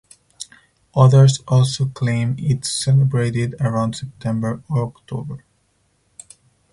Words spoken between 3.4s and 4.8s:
around September